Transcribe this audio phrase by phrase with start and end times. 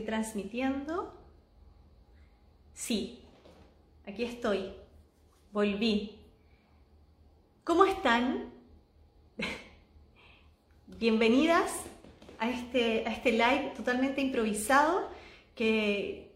[0.00, 1.14] transmitiendo.
[2.74, 3.20] Sí,
[4.06, 4.72] aquí estoy.
[5.52, 6.18] Volví.
[7.64, 8.52] ¿Cómo están?
[10.86, 11.72] Bienvenidas
[12.38, 15.08] a este, a este live totalmente improvisado
[15.54, 16.32] que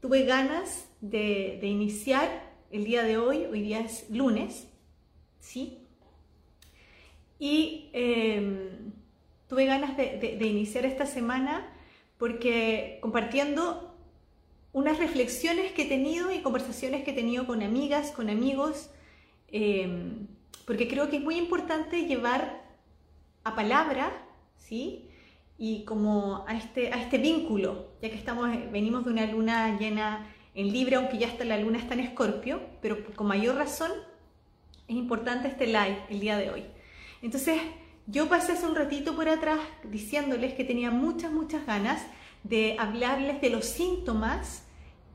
[0.00, 2.28] tuve ganas de, iniciar
[2.70, 3.44] el día de hoy.
[3.44, 4.66] Hoy día es lunes,
[5.40, 5.78] ¿sí?
[7.38, 8.92] Y em,
[9.48, 11.68] tuve ganas de, iniciar esta semana
[12.18, 13.94] porque compartiendo
[14.72, 18.90] unas reflexiones que he tenido y conversaciones que he tenido con amigas, con amigos,
[19.48, 20.26] em,
[20.66, 22.64] porque creo que es muy importante llevar
[23.44, 24.12] a palabra,
[24.58, 25.08] ¿sí?
[25.58, 30.26] Y como a este, a este vínculo, ya que estamos, venimos de una luna llena
[30.54, 33.92] en Libra, aunque ya está la luna está en Escorpio, pero con mayor razón
[34.88, 36.64] es importante este live el día de hoy.
[37.22, 37.60] Entonces,
[38.06, 42.02] yo pasé hace un ratito por atrás diciéndoles que tenía muchas, muchas ganas
[42.42, 44.64] de hablarles de los síntomas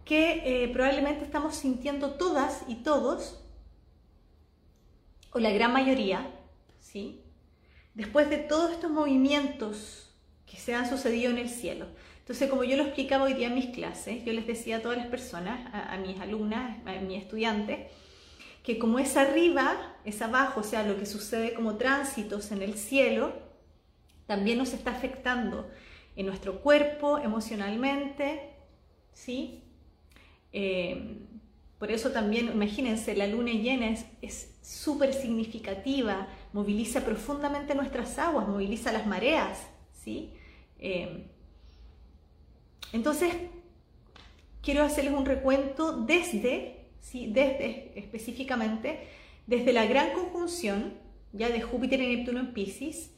[0.05, 3.43] que eh, probablemente estamos sintiendo todas y todos,
[5.31, 6.31] o la gran mayoría,
[6.79, 7.21] ¿sí?
[7.93, 10.11] Después de todos estos movimientos
[10.47, 11.85] que se han sucedido en el cielo.
[12.17, 14.97] Entonces, como yo lo explicaba hoy día en mis clases, yo les decía a todas
[14.97, 17.91] las personas, a, a mis alumnas, a mis estudiantes,
[18.69, 22.75] que como es arriba, es abajo, o sea, lo que sucede como tránsitos en el
[22.75, 23.33] cielo,
[24.27, 25.67] también nos está afectando
[26.15, 28.53] en nuestro cuerpo, emocionalmente,
[29.11, 29.63] ¿sí?
[30.53, 31.17] Eh,
[31.79, 33.89] por eso también, imagínense, la luna llena
[34.21, 40.35] es súper significativa, moviliza profundamente nuestras aguas, moviliza las mareas, ¿sí?
[40.77, 41.25] Eh,
[42.93, 43.33] entonces,
[44.61, 46.78] quiero hacerles un recuento desde
[47.11, 48.99] desde, específicamente
[49.47, 50.93] desde la gran conjunción
[51.33, 53.11] ya de Júpiter y Neptuno en Pisces,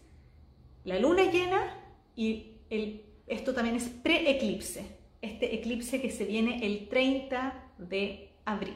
[0.84, 1.78] la luna llena
[2.16, 4.86] y el, esto también es pre-eclipse,
[5.22, 8.76] este eclipse que se viene el 30 de abril.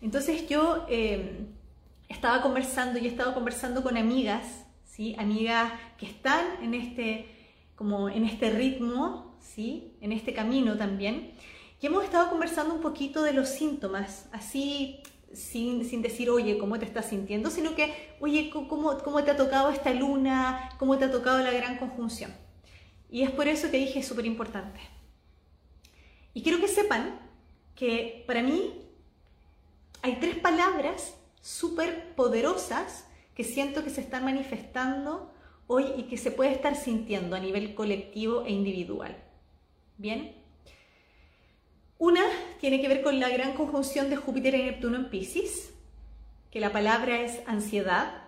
[0.00, 1.46] Entonces yo eh,
[2.08, 5.14] estaba conversando, yo he estado conversando con amigas, ¿sí?
[5.18, 7.26] amigas que están en este,
[7.76, 9.94] como en este ritmo, ¿sí?
[10.00, 11.32] en este camino también,
[11.82, 16.78] y hemos estado conversando un poquito de los síntomas, así sin, sin, decir, oye, ¿cómo
[16.78, 17.50] te estás sintiendo?
[17.50, 20.70] Sino que, oye, ¿cómo, ¿cómo te ha tocado esta luna?
[20.78, 22.32] ¿Cómo te ha tocado la gran conjunción?
[23.10, 24.78] Y es por eso que dije, es súper importante.
[26.34, 27.18] Y quiero que sepan
[27.74, 28.80] que para mí
[30.02, 35.32] hay tres palabras súper poderosas que siento que se están manifestando
[35.66, 39.16] hoy y que se puede estar sintiendo a nivel colectivo e individual.
[39.98, 40.41] ¿Bien?
[42.02, 42.24] Una
[42.58, 45.72] tiene que ver con la gran conjunción de Júpiter y Neptuno en Pisces,
[46.50, 48.24] que la palabra es ansiedad.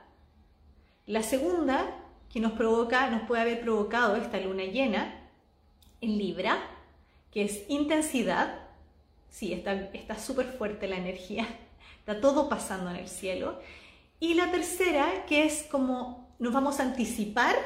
[1.07, 1.93] La segunda,
[2.33, 5.29] que nos provoca, nos puede haber provocado esta luna llena
[6.01, 6.63] en Libra,
[7.33, 8.61] que es intensidad.
[9.29, 11.49] Sí, está súper fuerte la energía,
[11.99, 13.59] está todo pasando en el cielo.
[14.21, 17.57] Y la tercera, que es como nos vamos a anticipar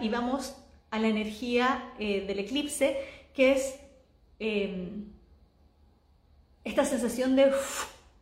[0.00, 0.56] y vamos
[0.90, 2.96] a la energía eh, del eclipse,
[3.34, 3.83] que es
[4.38, 5.12] Em,
[6.64, 7.52] esta sensación de,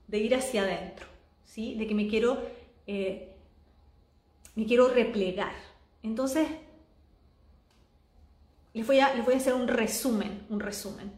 [0.08, 1.06] de, ir hacia adentro,
[1.44, 1.74] ¿sí?
[1.76, 2.42] de que me quiero,
[2.86, 3.34] eh,
[4.54, 5.54] me quiero replegar.
[6.02, 6.48] Entonces,
[8.74, 11.12] les voy, a, les voy a hacer un resumen, un resumen.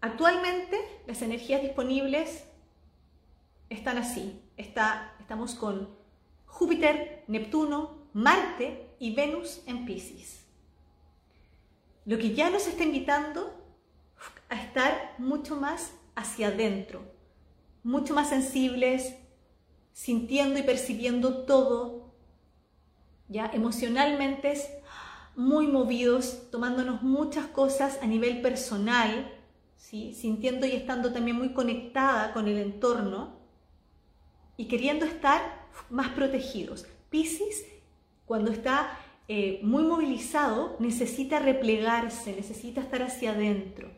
[0.00, 2.44] Actualmente las energías disponibles
[3.68, 4.40] están así.
[4.56, 5.88] Está, estamos con
[6.46, 10.43] Júpiter, Neptuno, Marte y Venus en Pisces
[12.04, 13.54] lo que ya nos está invitando
[14.48, 17.02] a estar mucho más hacia adentro,
[17.82, 19.14] mucho más sensibles,
[19.92, 22.14] sintiendo y percibiendo todo,
[23.28, 24.54] ya emocionalmente
[25.36, 29.32] muy movidos, tomándonos muchas cosas a nivel personal,
[29.76, 30.14] ¿sí?
[30.14, 33.40] sintiendo y estando también muy conectada con el entorno
[34.56, 36.86] y queriendo estar más protegidos.
[37.10, 37.64] Pisces,
[38.26, 43.90] cuando está eh, muy movilizado necesita replegarse, necesita estar hacia adentro.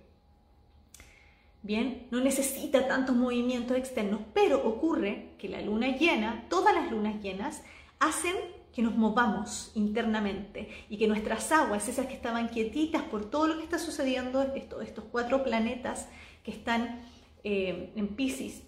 [1.63, 7.21] Bien, no necesita tantos movimientos externos, pero ocurre que la luna llena, todas las lunas
[7.21, 7.63] llenas,
[7.99, 8.37] hacen
[8.73, 13.57] que nos movamos internamente y que nuestras aguas, esas que estaban quietitas por todo lo
[13.57, 16.09] que está sucediendo, estos, cuatro planetas
[16.45, 17.01] que están
[17.43, 18.63] eh, en Pisces,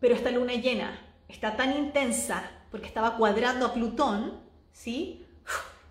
[0.00, 4.40] pero esta luna llena está tan intensa porque estaba cuadrando a Plutón,
[4.72, 5.24] ¿sí?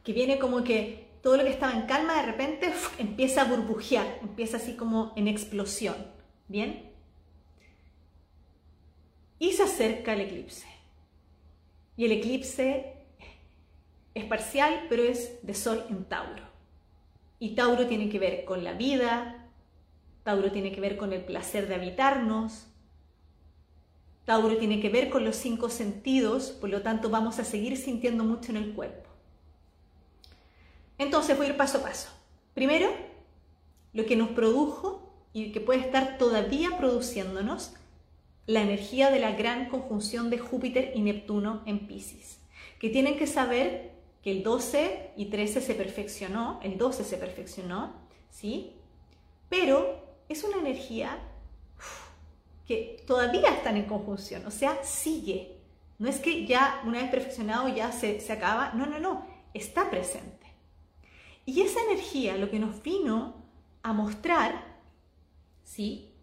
[0.03, 4.17] Que viene como que todo lo que estaba en calma de repente empieza a burbujear,
[4.23, 5.95] empieza así como en explosión,
[6.47, 6.91] ¿bien?
[9.37, 10.67] Y se acerca el eclipse.
[11.95, 12.95] Y el eclipse
[14.15, 16.49] es parcial, pero es de Sol en Tauro.
[17.37, 19.49] Y Tauro tiene que ver con la vida,
[20.23, 22.70] Tauro tiene que ver con el placer de habitarnos,
[24.25, 28.23] Tauro tiene que ver con los cinco sentidos, por lo tanto vamos a seguir sintiendo
[28.23, 29.09] mucho en el cuerpo.
[30.97, 32.09] Entonces voy a ir paso a paso.
[32.53, 32.91] Primero,
[33.93, 37.73] lo que nos produjo y que puede estar todavía produciéndonos
[38.45, 42.39] la energía de la gran conjunción de Júpiter y Neptuno en Pisces,
[42.79, 43.91] que tienen que saber
[44.23, 47.93] que el 12 y 13 se perfeccionó, el 12 se perfeccionó,
[48.29, 48.73] ¿sí?
[49.49, 51.17] Pero es una energía
[52.71, 55.57] que todavía están en conjunción, o sea, sigue.
[55.99, 59.89] No es que ya una vez perfeccionado ya se, se acaba, no, no, no, está
[59.89, 60.47] presente.
[61.45, 63.43] Y esa energía lo que nos vino
[63.83, 64.79] a mostrar,
[65.65, 66.13] ¿sí?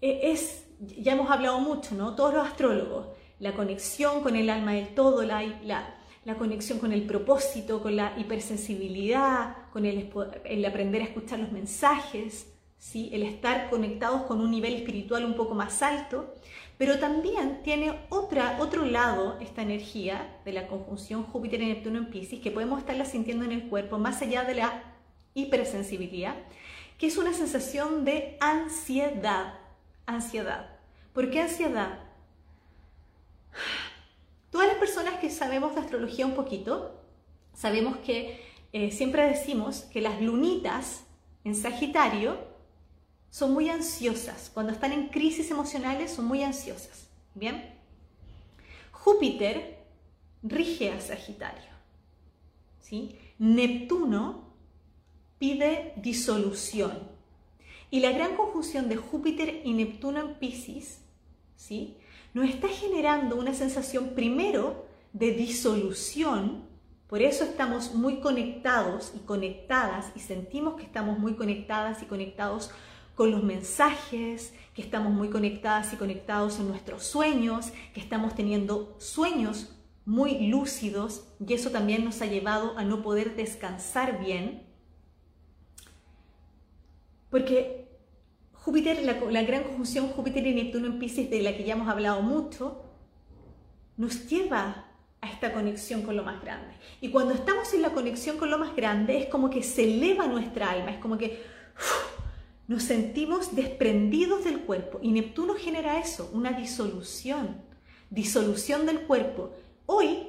[0.00, 2.14] E, es, ya hemos hablado mucho, ¿no?
[2.14, 5.94] Todos los astrólogos, la conexión con el alma del todo, la, la,
[6.38, 12.46] conexión con el propósito, con la hipersensibilidad, con el aprender a escuchar los mensajes,
[12.78, 13.10] ¿sí?
[13.12, 16.34] el estar conectados con un nivel espiritual un poco más alto,
[16.78, 22.10] pero también tiene otra, otro lado esta energía de la conjunción Júpiter y Neptuno en
[22.10, 24.84] Pisces, que podemos estarla sintiendo en el cuerpo, más allá de la
[25.34, 26.36] hipersensibilidad,
[26.96, 29.54] que es una sensación de ansiedad.
[30.06, 30.78] Ansiedad.
[31.12, 31.98] ¿Por qué ansiedad?
[34.50, 37.02] Todas las personas que sabemos de astrología un poquito,
[37.54, 38.40] sabemos que
[38.72, 41.04] eh, siempre decimos que las lunitas
[41.44, 42.47] en Sagitario
[43.30, 44.50] son muy ansiosas.
[44.52, 47.08] Cuando están en crisis emocionales son muy ansiosas.
[47.34, 47.74] ¿Bien?
[48.92, 49.78] Júpiter
[50.42, 51.70] rige a Sagitario.
[52.80, 53.18] ¿sí?
[53.38, 54.48] Neptuno
[55.38, 56.92] pide disolución.
[57.90, 61.00] Y la gran conjunción de Júpiter y Neptuno en Pisces
[61.56, 61.96] ¿sí?
[62.34, 66.64] nos está generando una sensación primero de disolución,
[67.08, 72.70] por eso estamos muy conectados y conectadas y sentimos que estamos muy conectadas y conectados
[73.18, 78.94] con los mensajes, que estamos muy conectadas y conectados en nuestros sueños, que estamos teniendo
[78.98, 84.68] sueños muy lúcidos y eso también nos ha llevado a no poder descansar bien.
[87.28, 87.88] Porque
[88.52, 92.22] Júpiter, la, gran conjunción Júpiter y Neptuno en Pisces, de la que ya hemos hablado
[92.22, 92.84] mucho,
[93.96, 94.86] nos lleva
[95.20, 96.72] a esta conexión con lo más grande.
[97.00, 100.28] Y cuando estamos en la conexión con lo más grande, es como que se eleva
[100.28, 101.58] nuestra alma, es como que
[102.68, 105.00] nos sentimos desprendidos del cuerpo.
[105.02, 107.62] Y Neptuno genera eso, una disolución,
[108.10, 109.50] disolución del cuerpo.
[109.86, 110.28] Hoy,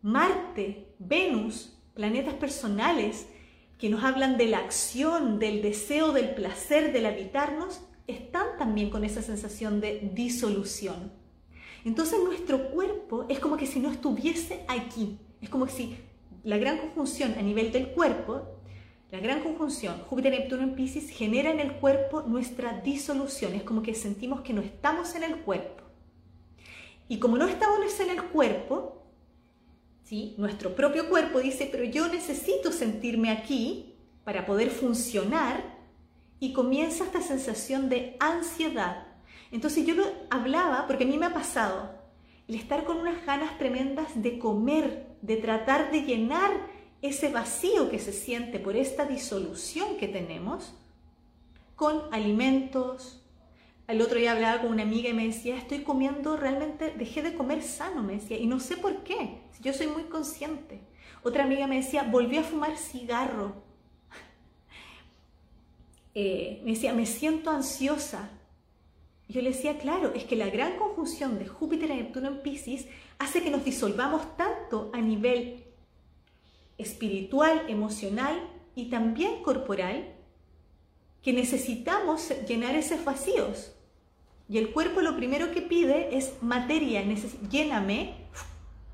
[0.00, 3.26] Marte, Venus, planetas personales,
[3.76, 9.04] que nos hablan de la acción, del deseo, del placer, del habitarnos, están también con
[9.04, 11.12] esa sensación de disolución.
[11.84, 15.96] Entonces nuestro cuerpo es como que si no estuviese aquí, es como si
[16.44, 18.59] la gran conjunción a nivel del cuerpo,
[19.10, 23.94] la gran conjunción Júpiter-Neptuno en Pisces genera en el cuerpo nuestra disolución, es como que
[23.94, 25.84] sentimos que no estamos en el cuerpo.
[27.08, 29.00] Y como no estamos en el cuerpo,
[30.36, 35.78] nuestro propio cuerpo dice, pero yo necesito sentirme aquí para poder funcionar
[36.40, 39.06] y comienza esta sensación de ansiedad.
[39.52, 41.94] Entonces yo lo hablaba porque a mí me ha pasado
[42.48, 46.50] el estar con unas ganas tremendas de comer, de tratar de llenar
[47.02, 50.74] ese vacío que se siente por esta disolución que tenemos
[51.76, 53.22] con alimentos,
[53.88, 57.34] el otro día hablaba con una amiga y me decía, estoy comiendo realmente, dejé de
[57.34, 60.80] comer sano, me decía, y no sé por qué, yo soy muy consciente.
[61.22, 63.54] Otra amiga me decía, volví a fumar cigarro.
[66.12, 68.30] Eh, me decía, me siento ansiosa.
[69.28, 72.88] yo le decía, claro, es que la gran conjunción de Júpiter y Neptuno en Pisces
[73.20, 75.69] hace que nos disolvamos tanto a nivel
[76.80, 78.40] espiritual, emocional
[78.74, 80.14] y también corporal,
[81.22, 83.72] que necesitamos llenar esos vacíos.
[84.48, 87.04] Y el cuerpo lo primero que pide es materia,
[87.50, 88.14] lléname,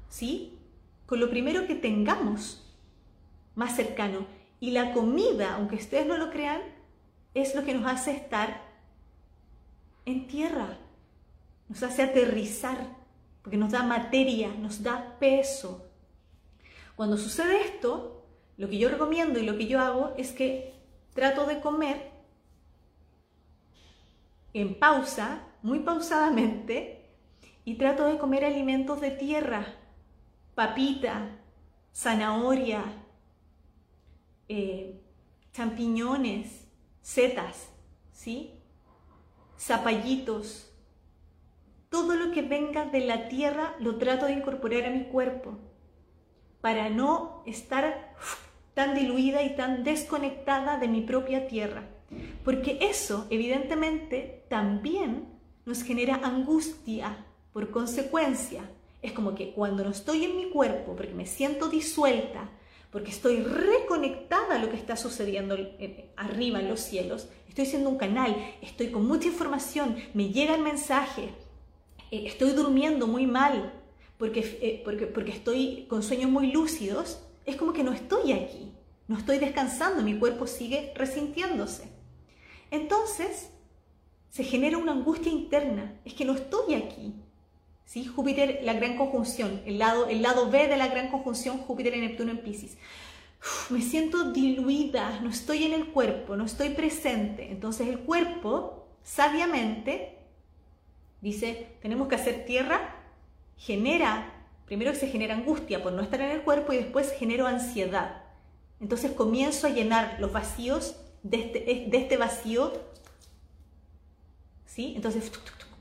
[0.09, 0.59] ¿sí?
[1.07, 2.75] Con lo primero que tengamos
[3.55, 4.27] más cercano.
[4.61, 6.61] Y la comida, aunque ustedes no lo crean,
[7.35, 8.63] es lo que nos hace estar
[10.05, 10.79] en tierra,
[11.69, 12.97] nos hace aterrizar,
[13.43, 15.86] porque nos da materia, nos da peso.
[16.97, 18.27] Cuando sucede esto,
[18.57, 20.75] lo que yo recomiendo y lo que yo hago es que
[21.13, 22.11] trato de comer
[24.55, 27.11] en pausa, muy pausadamente,
[27.67, 29.67] y trato de comer alimentos de tierra,
[30.55, 31.37] papita,
[31.93, 32.83] zanahoria,
[34.49, 35.03] eh,
[35.53, 36.67] champiñones,
[37.03, 37.69] setas,
[38.13, 38.63] ¿sí?
[39.59, 40.73] Zapallitos.
[41.91, 45.59] Todo lo que venga de la tierra lo trato de incorporar a mi cuerpo
[46.67, 48.13] para no estar
[48.75, 51.85] tan diluida y tan desconectada de mi propia tierra.
[52.45, 55.29] Porque eso, evidentemente, también
[55.65, 58.69] nos genera angustia por consecuencia.
[59.01, 62.51] Es como que cuando no estoy en mi cuerpo, porque me siento disuelta,
[62.91, 65.57] porque estoy reconectada a lo que está sucediendo
[66.17, 70.63] arriba en los cielos, estoy siendo un canal, estoy con mucha información, me llega el
[70.63, 71.29] mensaje,
[72.11, 73.73] eh, estoy durmiendo muy mal,
[74.19, 78.73] porque, eh, porque, porque estoy con sueños muy lúcidos, es como que no estoy aquí,
[79.09, 81.89] no estoy descansando, mi cuerpo sigue resintiéndose.
[82.71, 83.51] Entonces,
[84.31, 87.15] se genera una angustia interna, es que no estoy aquí.
[87.85, 88.05] ¿Sí?
[88.05, 92.01] Júpiter, la gran conjunción, el lado, el lado B de la gran conjunción Júpiter y
[92.01, 92.77] Neptuno en Pisces.
[93.71, 97.51] me siento diluida, no estoy en el cuerpo, no estoy presente.
[97.51, 100.19] Entonces el cuerpo, sabiamente,
[101.21, 102.96] dice, tenemos que hacer tierra,
[103.57, 104.33] genera,
[104.67, 108.23] primero se genera angustia por no estar en el cuerpo y después genero ansiedad.
[108.81, 112.73] Entonces comienzo a llenar los vacíos de este, este vacío,
[114.67, 114.93] ¿sí?
[114.95, 115.33] Entonces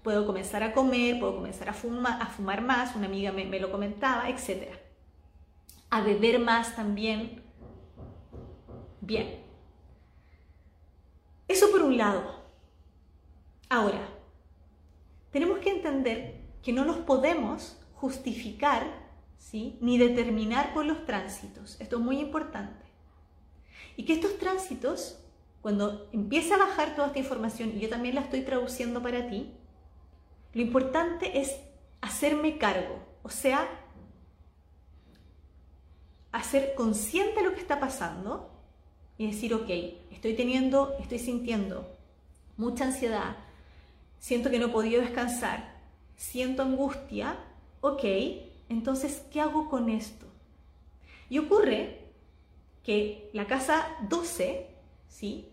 [0.02, 3.60] puedo comenzar a comer, puedo comenzar a, fumar, a fumar más, una amiga me, me
[3.60, 4.70] lo comentaba, etc.
[5.90, 7.44] A beber más también.
[9.02, 9.44] Bien.
[11.48, 12.44] Eso por un lado.
[13.70, 14.08] Ahora,
[15.32, 16.35] tenemos que entender
[16.66, 18.88] que no nos podemos justificar
[19.38, 19.78] ¿sí?
[19.80, 21.80] ni determinar por los tránsitos.
[21.80, 22.84] Esto es muy importante.
[23.96, 25.20] Y que estos tránsitos
[25.62, 29.52] cuando empieza a bajar toda esta información, y yo también la estoy traduciendo para ti,
[30.54, 31.56] lo importante es
[32.02, 33.68] hacerme cargo, o sea,
[36.32, 38.52] hacer consciente de lo que está pasando
[39.18, 39.70] y decir, ok,
[40.12, 41.92] estoy teniendo, estoy sintiendo
[42.58, 43.36] mucha ansiedad,
[44.20, 45.75] siento que no he podido descansar,
[46.16, 47.38] siento angustia,
[47.82, 48.04] ok,
[48.70, 50.26] entonces, ¿qué hago con esto?
[51.30, 52.12] Y ocurre
[52.84, 54.68] que la casa 12,
[55.08, 55.50] ¿sí?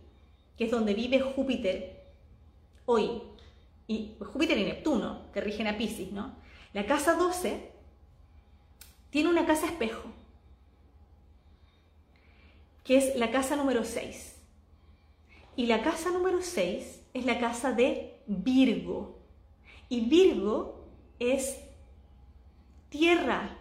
[0.57, 2.02] que es donde vive Júpiter
[2.85, 3.23] hoy,
[3.87, 6.35] y Júpiter y Neptuno, que rigen a Pisces, ¿no?
[6.73, 7.71] La casa 12
[9.11, 10.09] tiene una casa espejo,
[12.85, 14.37] que es la casa número 6.
[15.57, 19.22] Y la casa número 6 es la casa de Virgo.
[19.88, 20.84] Y Virgo
[21.18, 21.58] es
[22.88, 23.58] tierra,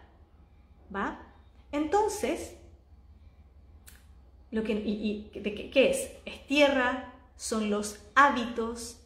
[0.94, 1.20] ¿va?
[1.72, 2.56] Entonces,
[4.52, 4.82] lo que,
[5.72, 6.12] ¿qué es?
[6.26, 8.98] Es tierra, son los hábitos,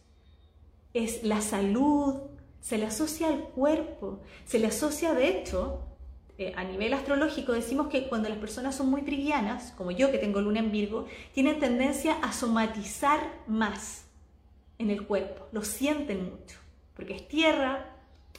[0.94, 2.16] es la salud,
[2.62, 5.82] se le asocia al cuerpo, se le asocia de hecho,
[6.38, 10.18] eh, a nivel astrológico decimos que cuando las personas son muy trivianas, como yo que
[10.18, 14.06] tengo luna en Virgo, tienen tendencia a somatizar más
[14.80, 16.58] en el cuerpo, lo sienten mucho,
[16.96, 17.86] porque es tierra,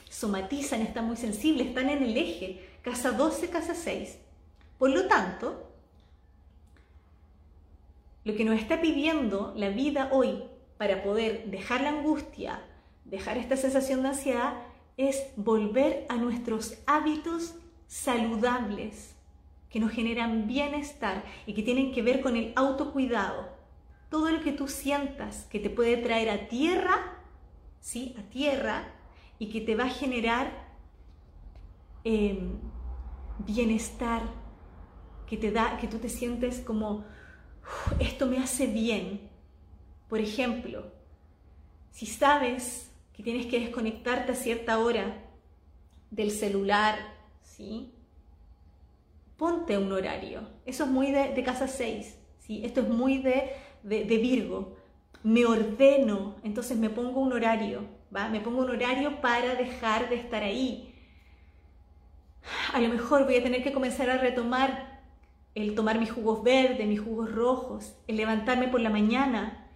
[0.09, 4.19] somatizan, están muy sensibles, están en el eje, casa 12, casa 6.
[4.79, 5.71] Por lo tanto,
[8.25, 10.43] lo que nos está pidiendo la vida hoy
[10.79, 12.63] para poder dejar la angustia,
[13.05, 14.55] dejar esta sensación de ansiedad,
[14.97, 17.55] es volver a nuestros hábitos
[17.87, 19.15] saludables
[19.71, 23.49] que nos generan bienestar y que tienen que ver con el autocuidado.
[24.11, 27.16] Todo lo que tú sientas que te puede traer a tierra,
[27.87, 28.17] ¿sí?
[28.19, 28.89] A tierra
[29.39, 30.51] y que te va a generar
[32.03, 32.59] em,
[33.39, 34.23] bienestar,
[35.29, 37.05] que te da, que tú te sientes como
[38.01, 39.31] esto me hace bien.
[40.09, 40.91] Por ejemplo,
[41.93, 45.23] si sabes que tienes que desconectarte a cierta hora
[46.11, 46.99] del celular,
[47.43, 47.93] ¿sí?
[49.37, 50.41] Ponte un horario.
[50.65, 52.65] Eso es muy de, casa 6, ¿sí?
[52.65, 53.53] Esto es muy de,
[53.85, 54.77] de, Virgo.
[55.23, 58.29] Me ordeno, entonces me pongo un horario, ¿va?
[58.29, 60.95] Me pongo un horario para dejar de estar ahí.
[62.73, 65.01] A lo mejor voy a tener que comenzar a retomar
[65.55, 69.71] el tomar mis jugos verdes, mis jugos rojos, el levantarme por la mañana,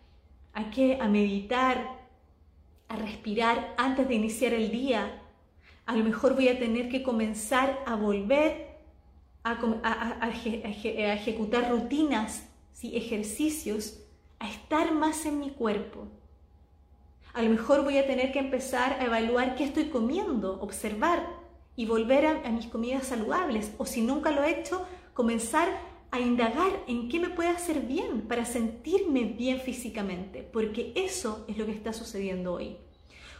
[0.52, 0.98] a qué?
[1.00, 1.98] A meditar,
[2.88, 5.22] a respirar antes de iniciar el día.
[5.86, 8.76] A lo mejor voy a tener que comenzar a volver
[9.42, 9.58] a,
[11.14, 12.46] ejecutar rutinas,
[12.82, 14.00] ejercicios,
[14.40, 16.08] a estar más en mi cuerpo.
[17.32, 21.24] A lo mejor voy a tener que empezar a evaluar qué estoy comiendo, observar
[21.76, 23.72] y volver a, mis comidas saludables.
[23.78, 25.68] O si nunca lo he hecho, comenzar
[26.10, 31.56] a indagar en qué me puede hacer bien para sentirme bien físicamente, porque eso es
[31.56, 32.76] lo que está sucediendo hoy.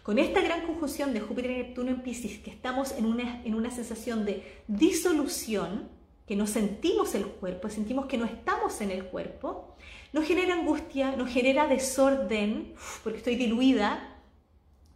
[0.05, 3.55] Con esta gran conjunción de Júpiter y Neptuno en Pisces, que estamos en una, en
[3.55, 5.89] una sensación de disolución,
[6.27, 9.70] que no sentimos el cuerpo, sentimos que no estamos en el cuerpo,
[10.13, 14.17] nos genera angustia, nos genera desorden, porque estoy diluida,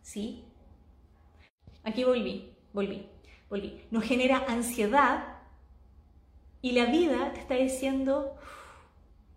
[0.02, 0.44] ¿sí?
[1.84, 3.06] Aquí volví, volví,
[3.48, 3.80] volví.
[3.90, 5.30] Nos genera ansiedad,
[6.62, 8.36] Y la vida te está diciendo,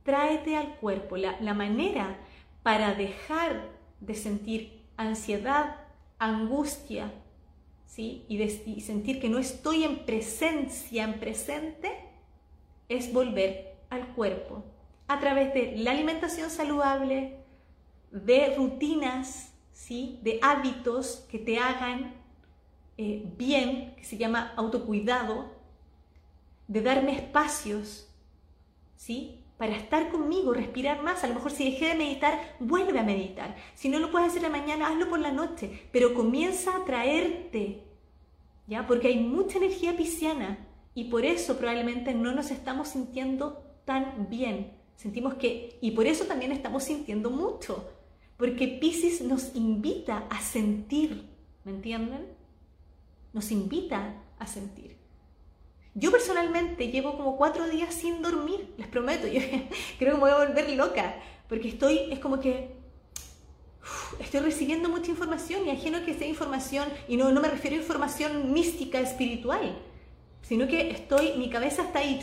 [0.03, 1.17] tráete al cuerpo.
[1.17, 2.17] La, la manera
[2.63, 3.69] para dejar
[3.99, 5.75] de sentir ansiedad,
[6.19, 7.11] angustia,
[7.85, 8.23] ¿sí?
[8.29, 11.91] Y, y sentir que no estoy en presencia, en presente,
[12.87, 14.63] es volver al cuerpo
[15.07, 17.37] a través de la alimentación saludable,
[18.11, 20.19] de rutinas, ¿sí?
[20.23, 22.15] de hábitos que te hagan
[22.97, 25.51] eh, bien, que se llama autocuidado,
[26.67, 28.09] de darme espacios,
[28.95, 29.43] ¿sí?
[29.57, 31.23] Para estar conmigo, respirar más.
[31.23, 33.55] A lo mejor si dejé de meditar, vuelve a meditar.
[33.73, 35.87] Si no lo puedes hacer la mañana, hazlo por la noche.
[35.91, 37.83] Pero comienza a traerte,
[38.67, 38.85] ¿ya?
[38.85, 44.76] Porque hay mucha energía pisciana y por eso probablemente no nos estamos sintiendo tan bien.
[44.97, 47.87] Sentimos que, y por eso también estamos sintiendo mucho,
[48.35, 51.23] porque Pisces nos invita a sentir,
[51.63, 52.25] ¿me entienden?
[53.31, 54.97] Nos invita a sentir.
[55.93, 59.39] Yo personalmente llevo como cuatro días sin dormir, les prometo, yo
[59.99, 61.15] creo que me voy a volver loca,
[61.47, 62.75] porque estoy, es como que
[64.19, 67.79] estoy recibiendo mucha información y ajeno que sea información, y no, no me refiero a
[67.79, 69.77] información mística, espiritual,
[70.41, 72.19] sino que estoy, mi cabeza está ahí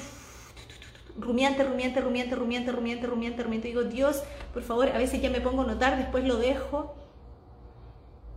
[1.18, 3.68] rumiante, rumiante, rumiante, rumiante, rumiante, rumiante, rumiante.
[3.68, 6.94] Digo, Dios, por favor, a veces ya me pongo a notar, después lo dejo,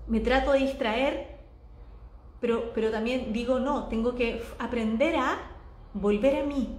[0.07, 1.37] me trato de distraer,
[2.39, 5.39] pero, pero también digo, no, tengo que aprender a
[5.93, 6.77] volver a mí,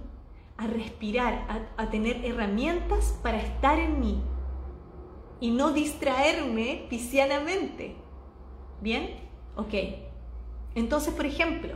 [0.57, 4.21] a respirar, a, tener herramientas para estar en mí
[5.39, 7.95] y no distraerme piscianamente.
[8.81, 9.17] ¿Bien?
[9.55, 9.73] Ok.
[10.75, 11.75] Entonces, por ejemplo,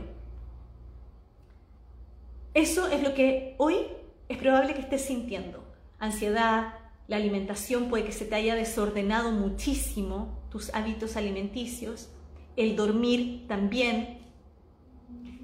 [2.54, 3.86] eso es lo que hoy
[4.28, 5.64] es probable que estés sintiendo
[5.98, 6.74] ansiedad,
[7.06, 12.08] la alimentación puede que se te haya desordenado muchísimo, tus hábitos alimenticios,
[12.56, 14.18] el dormir también.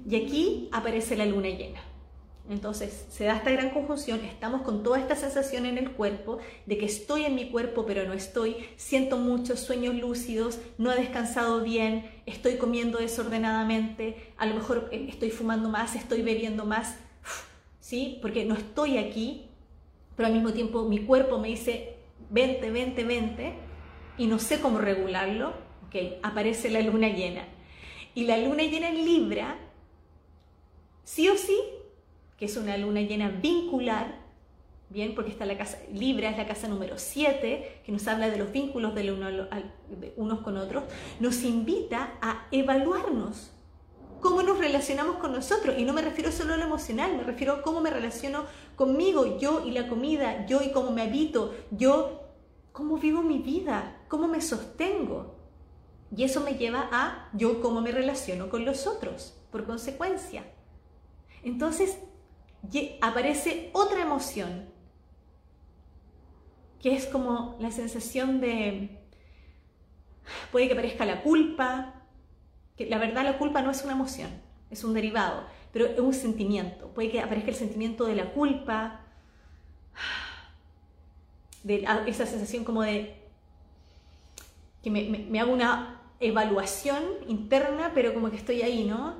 [0.09, 1.79] Y aquí aparece la luna llena.
[2.49, 6.77] Entonces se da esta gran conjunción, estamos con toda esta sensación en el cuerpo de
[6.77, 11.61] que estoy en mi cuerpo pero no estoy, siento muchos sueños lúcidos, no he descansado
[11.61, 16.97] bien, estoy comiendo desordenadamente, a lo mejor eh, estoy fumando más, estoy bebiendo más,
[17.91, 18.19] ¿sí?
[18.21, 19.49] Porque no estoy aquí,
[20.15, 21.97] pero al mismo tiempo mi cuerpo me dice,
[22.29, 23.55] vente, vente, vente,
[24.17, 25.49] y no sé cómo regularlo,
[25.87, 27.43] ok, aparece la luna llena.
[28.15, 29.57] Y la luna llena en Libra,
[31.03, 31.57] sí o sí,
[32.37, 34.21] que es una luna llena vincular,
[34.89, 38.37] bien, porque está la casa, Libra es la casa número 7, que nos habla de
[38.37, 40.85] los vínculos de, uno, de unos con otros,
[41.19, 43.51] nos invita a evaluarnos,
[44.21, 45.75] cómo nos relacionamos con nosotros.
[45.77, 49.37] Y no me refiero solo a lo emocional, me refiero a cómo me relaciono conmigo,
[49.37, 52.21] yo y la comida, yo y cómo me habito, yo,
[52.71, 55.35] cómo vivo mi vida, cómo me sostengo.
[56.15, 60.45] Y eso me lleva a yo cómo me relaciono con los otros, por consecuencia.
[61.43, 61.97] Entonces
[63.01, 64.69] aparece otra emoción,
[66.79, 68.99] que es como la sensación de,
[70.51, 72.00] puede que aparezca la culpa,
[72.89, 74.29] la verdad la culpa no es una emoción,
[74.69, 76.87] es un derivado, pero es un sentimiento.
[76.87, 79.01] Puede que aparezca el sentimiento de la culpa,
[81.63, 83.21] de esa sensación como de
[84.81, 89.15] que me, hago una evaluación interna, pero como que estoy ahí, ¿no?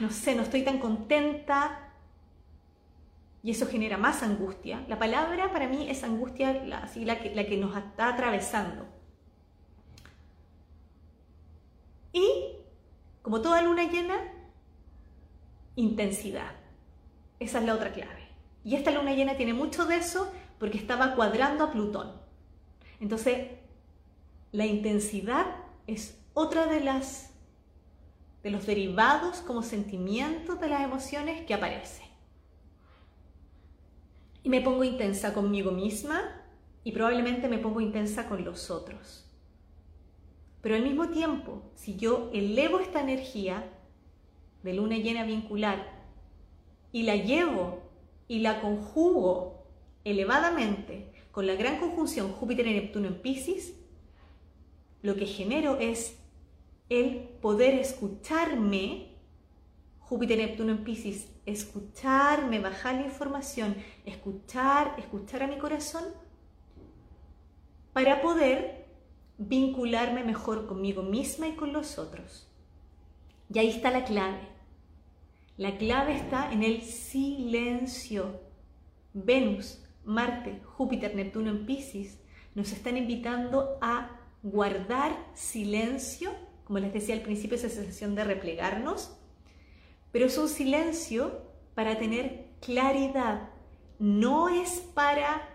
[0.00, 1.80] No sé, no estoy tan contenta.
[3.42, 4.84] Y eso genera más angustia.
[4.88, 8.86] La palabra para mí es angustia, la, la, que, la que nos está atravesando.
[12.14, 12.56] Y,
[13.22, 14.16] como toda luna llena,
[15.74, 16.52] intensidad.
[17.40, 18.28] Esa es la otra clave.
[18.62, 22.12] Y esta luna llena tiene mucho de eso porque estaba cuadrando a Plutón.
[23.00, 23.48] Entonces,
[24.52, 27.34] la intensidad es otra de las
[28.44, 32.02] de los derivados como sentimientos de las emociones que aparece.
[34.42, 36.20] Y me pongo intensa conmigo misma
[36.84, 39.23] y probablemente me pongo intensa con los otros.
[40.64, 43.70] Pero al mismo tiempo, si yo elevo esta energía
[44.62, 45.92] de luna llena vincular
[46.90, 47.82] y la llevo
[48.28, 49.66] y la conjugo
[50.04, 53.74] elevadamente con la gran conjunción Júpiter y Neptuno en Pisces,
[55.02, 56.18] lo que genero es
[56.88, 59.18] el poder escucharme,
[59.98, 66.04] Júpiter y Neptuno en Pisces, escucharme, bajar la información, escuchar, escuchar a mi corazón,
[67.92, 68.83] para poder
[69.38, 72.48] vincularme mejor conmigo misma y con los otros.
[73.52, 74.48] Y ahí está la clave.
[75.56, 78.40] La clave está en el silencio.
[79.12, 82.18] Venus, Marte, Júpiter, Neptuno en Pisces
[82.54, 84.10] nos están invitando a
[84.42, 86.32] guardar silencio,
[86.64, 89.16] como les decía al principio, esa sensación de replegarnos,
[90.12, 91.42] pero es un silencio
[91.74, 93.50] para tener claridad,
[93.98, 95.48] no es para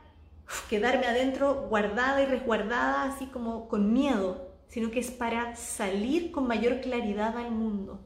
[0.69, 6.47] quedarme adentro guardada y resguardada así como con miedo, sino que es para salir con
[6.47, 7.99] mayor claridad al mundo,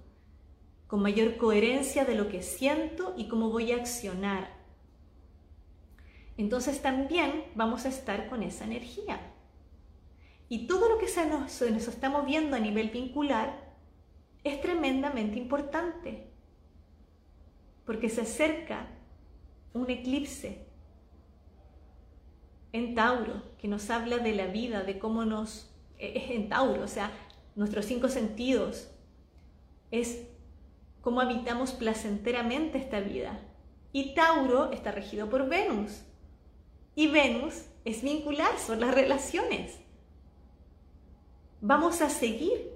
[0.88, 4.62] con mayor coherencia de lo que siento y cómo voy a accionar.
[6.38, 9.20] Entonces también vamos a estar con esa energía.
[10.50, 13.74] Y todo lo que se nos, se nos está moviendo a nivel vincular
[14.44, 16.30] es tremendamente importante,
[17.86, 18.88] porque se acerca
[19.74, 20.63] un eclipse
[22.74, 25.74] en Tauro, que nos habla de la vida, de cómo nos...
[25.98, 27.12] E, es en Tauro, o sea,
[27.56, 28.90] nuestros cinco sentidos,
[29.92, 30.28] es
[31.02, 33.40] cómo habitamos placenteramente esta vida.
[33.94, 36.02] Y Tauro está regido por Venus.
[36.96, 39.80] Y Venus es vincular, son las relaciones.
[41.62, 42.72] Vamos a seguir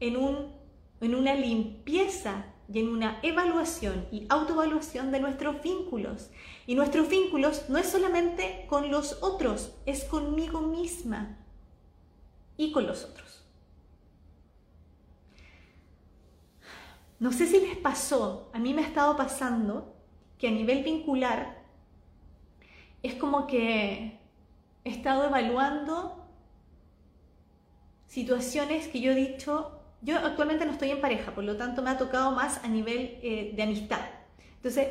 [0.00, 0.52] en, un,
[1.00, 6.30] en una limpieza y en una evaluación y autoevaluación de nuestros vínculos.
[6.66, 11.38] Y nuestros vínculos no es solamente con los otros, es conmigo misma
[12.56, 13.44] y con los otros.
[17.18, 19.94] No sé si les pasó, a mí me ha estado pasando
[20.38, 21.62] que a nivel vincular
[23.02, 24.18] es como que
[24.84, 26.26] he estado evaluando
[28.06, 31.90] situaciones que yo he dicho, yo actualmente no estoy en pareja, por lo tanto me
[31.90, 34.00] ha tocado más a nivel eh, de amistad.
[34.56, 34.88] Entonces,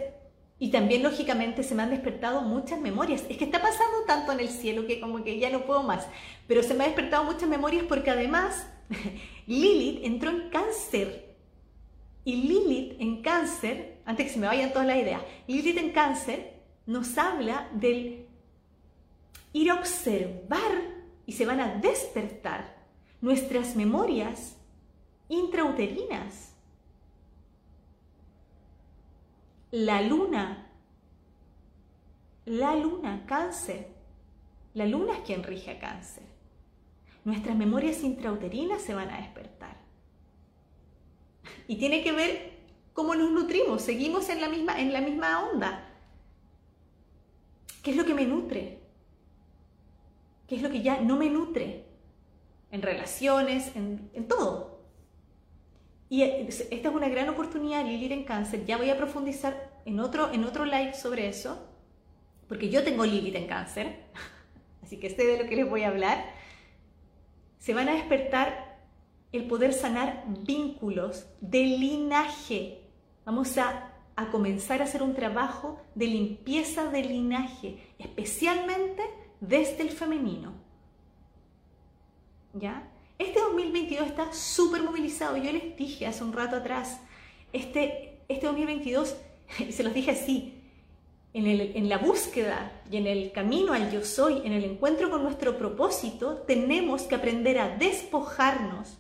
[0.62, 3.24] y también lógicamente se me han despertado muchas memorias.
[3.30, 6.06] Es que está pasando tanto en el cielo que como que ya no puedo más.
[6.48, 8.68] Pero se me han despertado muchas memorias porque además
[9.48, 11.36] Lilith entró en cáncer.
[12.24, 16.62] Y Lilith en cáncer, antes que se me vayan todas las ideas, Lilith en cáncer
[16.86, 18.28] nos habla del
[19.54, 20.74] ir a observar
[21.26, 22.86] y se van a despertar
[23.20, 24.58] nuestras memorias
[25.28, 26.51] intrauterinas.
[29.72, 30.70] La luna,
[32.46, 33.88] la luna, cáncer.
[34.74, 36.24] La luna es quien rige a cáncer.
[37.24, 39.78] Nuestras memorias intrauterinas se van a despertar.
[41.68, 42.52] Y tiene que ver
[42.94, 45.88] cómo nos nutrimos, seguimos en la misma, en la misma onda.
[47.82, 48.80] ¿Qué es lo que me nutre?
[50.48, 51.86] ¿Qué es lo que ya no me nutre?
[52.72, 54.71] En relaciones, en, en todo.
[56.12, 58.66] Y esta es una gran oportunidad, Lilith en cáncer.
[58.66, 61.66] Ya voy a profundizar en otro, en otro live sobre eso,
[62.50, 64.04] porque yo tengo Lilith en cáncer,
[64.84, 66.26] así que sé de lo que les voy a hablar.
[67.60, 68.78] Se van a despertar
[69.32, 72.82] el poder sanar vínculos de linaje.
[73.24, 79.02] Vamos a, a comenzar a hacer un trabajo de limpieza de linaje, especialmente
[79.40, 80.56] desde el femenino.
[82.54, 82.91] ¿Ya?
[83.22, 85.38] Este 2022 está súper movilizado.
[85.38, 87.00] Yo les dije hace un rato atrás,
[87.54, 89.16] este, este 2022,
[89.70, 90.60] se los dije así,
[91.32, 95.22] en, en, la búsqueda y en el camino al yo soy, en el encuentro con
[95.22, 98.98] nuestro propósito, tenemos que aprender a despojarnos,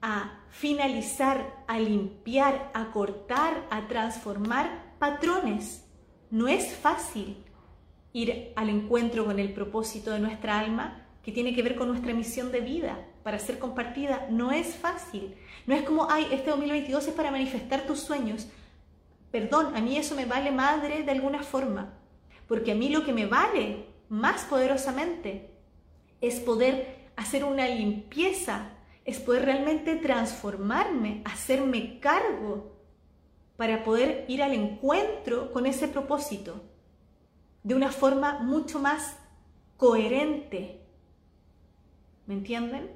[0.00, 5.84] a finalizar, a limpiar, a cortar, a transformar patrones.
[6.30, 7.38] No es fácil
[8.12, 12.14] ir al encuentro con el propósito de nuestra alma que tiene que ver con nuestra
[12.14, 15.36] misión de vida para ser compartida no es fácil.
[15.66, 18.48] No es como, ay, este 2022 es para manifestar tus sueños.
[19.30, 21.94] Perdón, a mí eso me vale madre de alguna forma,
[22.48, 25.50] porque a mí lo que me vale más poderosamente
[26.20, 28.70] es poder hacer una limpieza,
[29.04, 32.72] es poder realmente transformarme, hacerme cargo
[33.56, 36.60] para poder ir al encuentro con ese propósito
[37.62, 39.16] de una forma mucho más
[39.76, 40.81] coherente.
[42.26, 42.90] ¿Me entienden?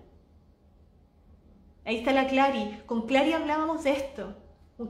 [1.85, 2.83] Ahí está la Clary.
[2.87, 4.35] Con Clary hablábamos de esto.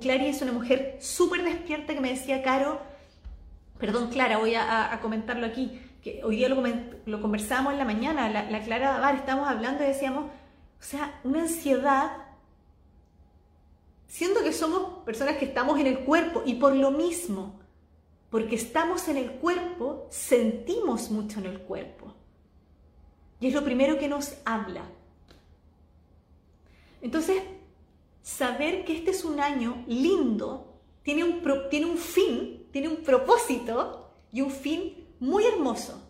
[0.01, 2.81] Clary es una mujer súper despierta que me decía, Caro,
[3.79, 6.63] perdón Clara, voy a, comentarlo aquí, que hoy día lo,
[7.07, 11.21] lo conversábamos en la mañana, la, la Clara Davar, estábamos hablando y decíamos, o sea,
[11.23, 12.11] una ansiedad,
[14.09, 17.61] siendo que somos personas que estamos en el cuerpo y por lo mismo,
[18.31, 22.16] porque estamos en el cuerpo, sentimos mucho en el cuerpo.
[23.41, 24.83] Y es lo primero que nos habla.
[27.03, 27.43] Entonces,
[28.23, 34.11] saber que este es un año lindo, tiene un, tiene un fin, tiene un propósito
[34.33, 36.03] y un fin muy hermoso,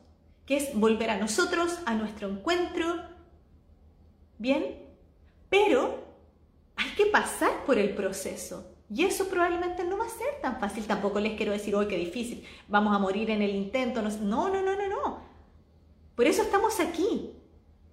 [0.47, 2.87] que es volver a nosotros, a nuestro encuentro,
[4.39, 4.83] ¿bien?
[5.51, 6.05] Pero
[6.77, 8.73] hay que pasar por el proceso.
[8.89, 10.87] Y eso probablemente no va a ser tan fácil.
[10.87, 14.01] Tampoco les quiero decir, hoy qué difícil, vamos a morir en el intento.
[14.01, 14.86] No, no, no, no.
[16.17, 17.31] Por eso estamos aquí.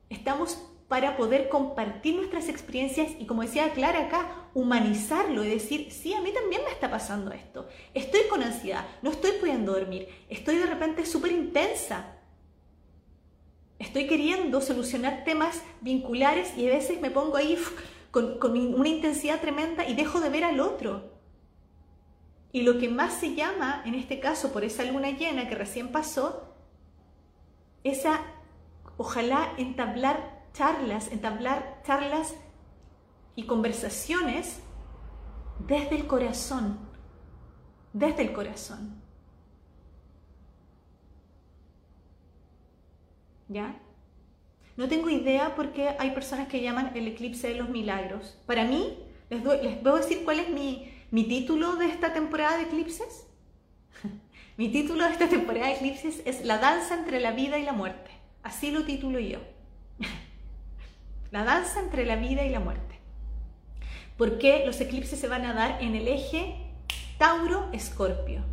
[0.09, 0.57] Estamos
[0.87, 6.21] para poder compartir nuestras experiencias y como decía Clara acá, humanizarlo y decir, sí, a
[6.21, 7.67] mí también me está pasando esto.
[7.93, 12.17] Estoy con ansiedad, no estoy pudiendo dormir, estoy de repente súper intensa.
[13.79, 17.57] Estoy queriendo solucionar temas vinculares y a veces me pongo ahí
[18.11, 21.11] con, con una intensidad tremenda y dejo de ver al otro.
[22.51, 25.91] Y lo que más se llama, en este caso, por esa luna llena que recién
[25.91, 26.52] pasó,
[27.83, 28.21] esa,
[28.97, 32.35] ojalá entablar charlas, entablar charlas
[33.35, 34.59] y conversaciones
[35.59, 36.79] desde el corazón,
[37.91, 39.01] desde el corazón.
[43.49, 43.79] ¿Ya?
[44.75, 48.37] No tengo idea por qué hay personas que llaman el eclipse de los milagros.
[48.47, 48.97] Para mí,
[49.29, 53.27] les, les voy a decir cuál es mi, mi título de esta temporada de eclipses.
[54.55, 57.73] Mi título de esta temporada de eclipses es La danza entre la vida y la
[57.73, 58.11] muerte.
[58.43, 59.39] Así lo titulo yo.
[61.31, 62.99] la danza entre la vida y la muerte.
[64.17, 66.55] Porque los eclipses se van a dar en el eje
[67.17, 68.43] Tauro-Escorpio.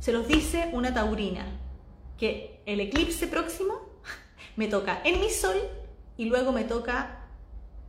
[0.00, 1.46] Se los dice una taurina,
[2.18, 3.74] que el eclipse próximo
[4.56, 5.56] me toca en mi sol
[6.18, 7.26] y luego me toca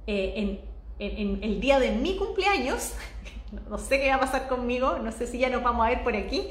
[0.07, 0.61] eh, en,
[0.99, 2.93] en el día de mi cumpleaños.
[3.69, 6.03] no sé qué va a pasar conmigo, no sé si ya nos vamos a ver
[6.03, 6.47] por aquí.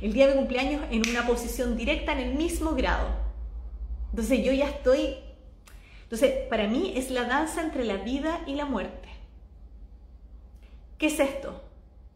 [0.00, 3.08] El día de mi cumpleaños en una posición directa en el mismo grado.
[4.10, 5.16] Entonces yo ya estoy
[6.06, 9.08] entonces, para mí es la danza entre la vida y la muerte.
[10.98, 11.64] ¿Qué es esto?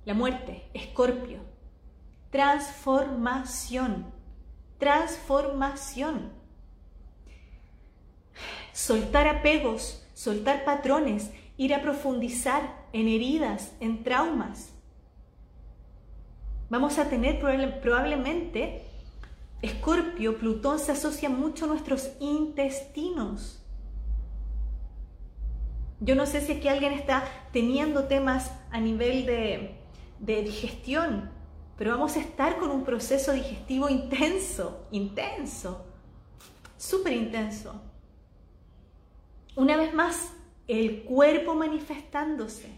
[0.05, 1.41] La muerte, escorpio.
[2.31, 4.07] Transformación.
[4.79, 6.31] Transformación.
[8.73, 14.70] Soltar apegos, soltar patrones, ir a profundizar en heridas, en traumas.
[16.71, 17.41] Vamos a tener
[17.81, 18.85] probablemente,
[19.61, 23.61] Escorpio, Plutón se asocia mucho a nuestros intestinos.
[25.99, 29.77] Yo no sé si aquí alguien está teniendo temas a nivel de,
[30.21, 31.33] digestión,
[31.77, 35.85] pero vamos a estar con un proceso digestivo intenso, intenso,
[36.79, 37.83] súper intenso.
[39.57, 40.35] Una vez más,
[40.69, 42.71] el cuerpo manifestándose.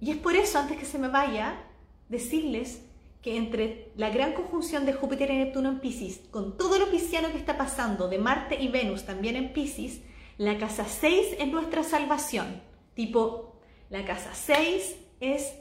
[0.00, 1.67] Y es por eso, antes que se me vaya,
[2.08, 2.82] decirles
[3.22, 7.30] que entre la gran conjunción de Júpiter y Neptuno en Pisces, con todo lo pisciano
[7.30, 10.00] que está pasando, de Marte y Venus también en Pisces,
[10.36, 12.62] la casa 6 es nuestra salvación.
[12.94, 13.56] Tipo,
[13.90, 15.54] la casa 6 es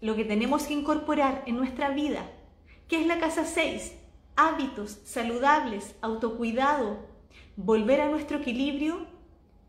[0.00, 2.30] lo que tenemos que incorporar en nuestra vida.
[2.88, 3.94] ¿Qué es la casa 6?
[4.36, 6.98] Hábitos saludables, autocuidado,
[7.56, 9.06] volver a nuestro equilibrio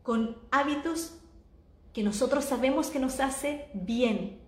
[0.02, 1.18] con hábitos
[1.92, 4.40] que nosotros sabemos que nos hace bien,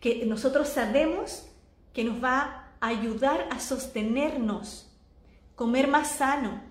[0.00, 1.48] que nosotros sabemos
[1.92, 4.90] que nos va a ayudar a sostenernos,
[5.56, 6.62] comer más sano,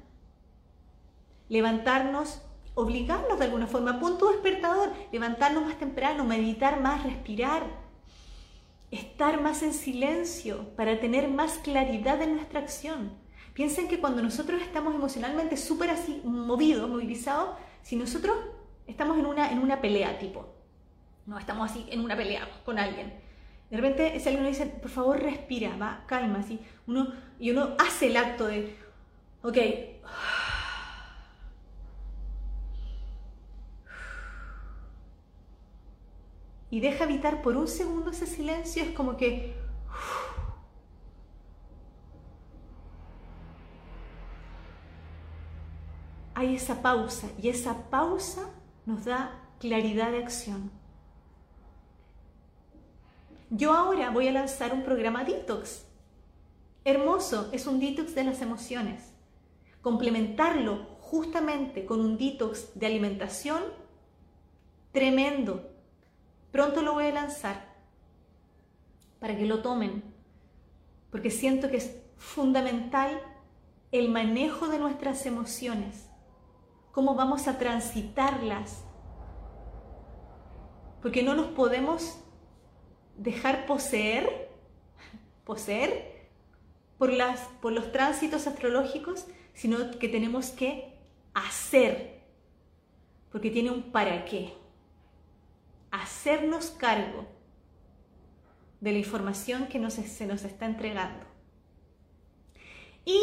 [1.50, 2.42] levantarnos,
[2.76, 7.64] obligarnos de alguna forma, punto despertador, levantarnos más temprano, meditar más, respirar,
[8.92, 13.12] estar más en silencio para tener más claridad en nuestra acción.
[13.54, 18.38] Piensen que cuando nosotros estamos emocionalmente súper así movidos, movilizados, si nosotros
[18.86, 20.57] estamos en una, en una pelea tipo,
[21.28, 23.14] no estamos así en una pelea con alguien,
[23.70, 28.08] de repente ese alguien dice, por favor respira, va, calma, así, uno, y uno hace
[28.08, 28.76] el acto de,
[29.44, 29.58] ok,
[36.70, 39.56] y deja habitar por un segundo ese silencio, es como que...
[46.36, 48.52] Hay esa pausa y esa pausa
[48.86, 50.77] nos da claridad de acción.
[53.50, 55.86] Yo ahora voy a lanzar un programa detox.
[56.84, 59.14] Hermoso, es un detox de las emociones.
[59.82, 63.64] Complementarlo justamente con un detox de alimentación,
[64.92, 65.78] tremendo,
[66.52, 67.76] Pronto lo voy a lanzar
[69.20, 70.04] para que lo tomen,
[71.12, 73.22] porque siento que es fundamental
[73.92, 76.10] el manejo de nuestras emociones,
[76.92, 78.84] cómo vamos a transitarlas,
[81.02, 82.18] porque no nos podemos
[83.18, 84.50] dejar poseer,
[85.44, 86.28] poseer
[86.98, 90.94] por, las, por los tránsitos astrológicos, sino que tenemos que
[91.34, 92.22] hacer,
[93.32, 94.54] porque tiene un para qué
[95.92, 97.26] hacernos cargo
[98.82, 101.26] de la información que se nos está entregando.
[103.06, 103.20] Y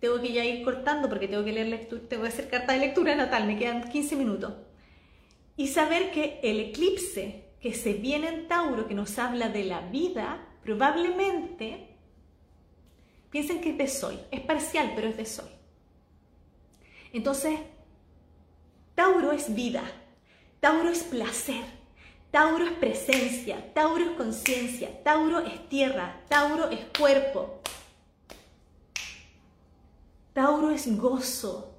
[0.00, 2.80] tengo que ya ir cortando porque tengo que leer lectura, tengo que hacer carta de
[2.80, 4.54] lectura natal, me quedan 15 minutos.
[5.56, 9.80] Y saber que el eclipse que se viene en Tauro, que nos habla de la
[9.80, 11.96] vida, probablemente,
[13.28, 15.50] piensen que es de Sol, es parcial, pero es de Sol.
[17.12, 17.58] Entonces,
[18.94, 19.82] Tauro es vida,
[20.60, 21.64] Tauro es placer,
[22.30, 27.62] Tauro es presencia, Tauro es conciencia, Tauro es tierra, Tauro es cuerpo,
[30.32, 31.74] Tauro es gozo.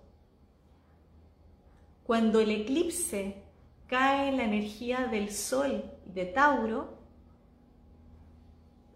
[2.03, 3.46] Cuando el eclipse
[3.87, 6.97] cae la energía del sol de Tauro,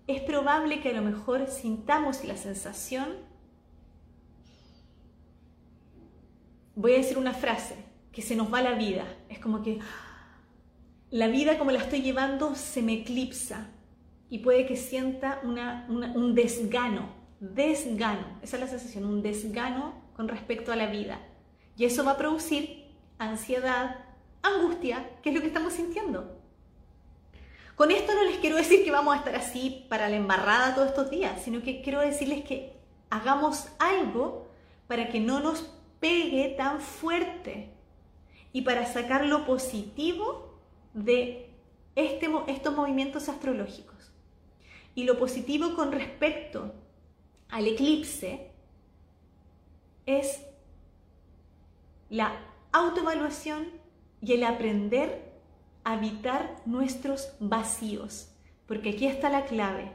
[0.07, 3.09] es probable que a lo mejor sintamos la sensación,
[6.75, 7.75] voy a decir una frase,
[8.11, 9.05] que se nos va la vida.
[9.29, 9.79] Es como que
[11.09, 13.69] la vida como la estoy llevando se me eclipsa
[14.29, 20.71] y puede que sienta un desgano, desgano, esa es la sensación, un desgano con respecto
[20.71, 21.19] a la vida.
[21.77, 22.85] Y eso va a producir
[23.17, 24.05] ansiedad,
[24.43, 26.37] angustia, que es lo que estamos sintiendo.
[27.75, 30.89] Con esto no les quiero decir que vamos a estar así para la embarrada todos
[30.89, 32.73] estos días, sino que quiero decirles que
[33.09, 34.47] hagamos algo
[34.87, 37.69] para que no nos pegue tan fuerte
[38.53, 40.59] y para sacar lo positivo
[40.93, 41.49] de
[41.95, 44.11] este, estos movimientos astrológicos.
[44.93, 46.73] Y lo positivo con respecto
[47.49, 48.51] al eclipse
[50.05, 50.41] es
[52.09, 52.37] la
[52.71, 53.80] autoevaluación
[54.21, 55.31] y el aprender
[55.83, 58.31] a evitar nuestros vacíos,
[58.67, 59.91] porque aquí está la clave.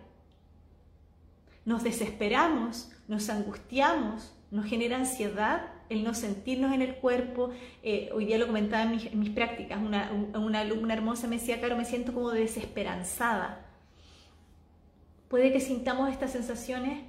[1.65, 7.51] Nos desesperamos, nos angustiamos, nos genera ansiedad el no sentirnos en el cuerpo.
[7.83, 11.85] Eh, hoy día lo comentaba en mis, prácticas, una, alumna hermosa me decía, claro, me
[11.85, 13.65] siento como desesperanzada.
[15.29, 17.05] Puede que sintamos estas sensaciones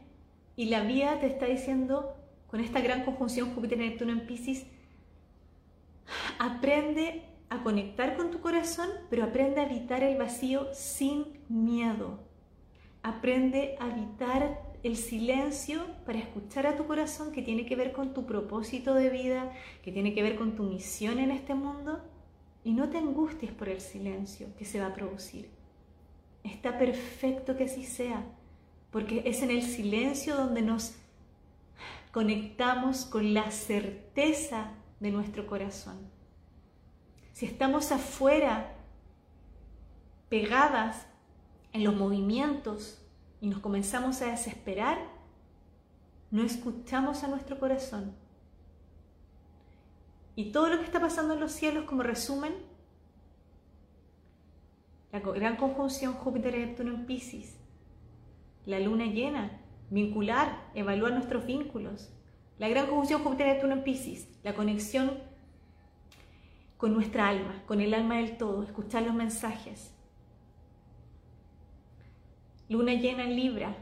[0.55, 2.15] y la vida te está diciendo,
[2.47, 4.65] con esta gran conjunción Júpiter-Neptuno en Pisces,
[6.39, 12.19] aprende a conectar con tu corazón, pero aprende a evitar el vacío sin miedo.
[13.03, 18.13] Aprende a evitar el silencio para escuchar a tu corazón que tiene que ver con
[18.13, 19.51] tu propósito de vida,
[19.83, 22.01] que tiene que ver con tu misión en este mundo.
[22.63, 25.49] Y no te angusties por el silencio que se va a producir.
[26.43, 28.25] Está perfecto que así sea,
[28.91, 30.95] porque es en el silencio donde nos
[32.11, 36.09] conectamos con la certeza de nuestro corazón.
[37.33, 38.75] Si estamos afuera,
[40.29, 41.07] pegadas
[41.73, 43.05] en los movimientos
[43.39, 44.97] y nos comenzamos a desesperar,
[46.31, 48.15] no escuchamos a nuestro corazón.
[50.35, 52.53] Y todo lo que está pasando en los cielos, como resumen,
[55.11, 57.57] la gran conjunción Júpiter y Neptuno en Pisces,
[58.65, 62.11] la luna llena, vincular, evaluar nuestros vínculos,
[62.59, 65.11] la gran conjunción Júpiter Neptuno en Pisces, la conexión
[66.77, 69.91] con nuestra alma, con el alma del todo, escuchar los mensajes,
[72.69, 73.77] Luna llena en Libra,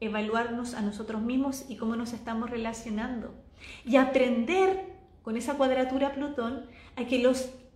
[0.00, 3.34] evaluarnos a nosotros mismos y cómo nos estamos relacionando.
[3.84, 7.22] Y aprender con esa cuadratura Plutón a que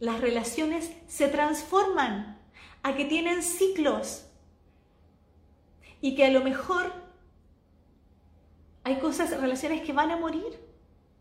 [0.01, 2.39] las relaciones se transforman,
[2.83, 4.27] a que tienen ciclos
[6.01, 6.93] y que a lo mejor
[8.85, 10.59] hay cosas, relaciones que van a morir,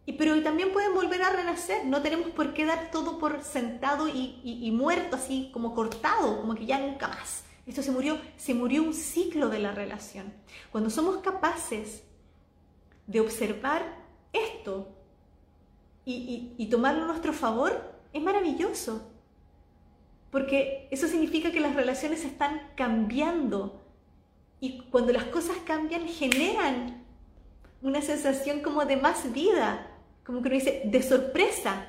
[0.05, 1.85] y, pero también pueden volver a renacer.
[1.85, 6.55] No tenemos por qué dar todo por sentado y, y muerto, así como cortado, como
[6.55, 7.43] que ya nunca más.
[7.69, 10.33] Esto se murió, se murió un ciclo de la relación.
[10.71, 12.01] Cuando somos capaces
[13.05, 13.83] de observar
[14.33, 14.87] esto
[16.03, 19.11] y, tomarlo a nuestro favor, es maravilloso.
[20.31, 23.83] Porque eso significa que las relaciones están cambiando.
[24.59, 27.05] Y cuando las cosas cambian, generan
[27.81, 29.87] una sensación como de más vida,
[30.25, 31.87] como que uno dice, de sorpresa.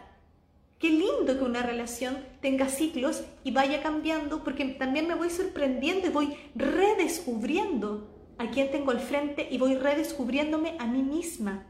[0.79, 6.07] Qué lindo que una relación tenga ciclos y vaya cambiando porque también me voy sorprendiendo
[6.07, 11.67] y voy redescubriendo a quien tengo al frente y voy redescubriéndome a mí misma.